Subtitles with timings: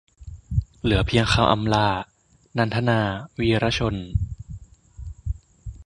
[0.81, 1.87] เหลือเพียงคำอำลา-
[2.57, 2.99] นันทนา
[3.39, 3.95] วีระชน